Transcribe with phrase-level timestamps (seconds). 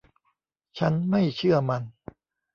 [0.79, 1.83] ฉันไม่เชื่อมัน